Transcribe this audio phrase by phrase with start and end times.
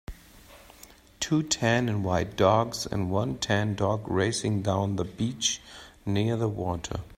[1.19, 5.61] Two tan and white dogs and one tan dog racing down the beach
[6.07, 7.01] near the water.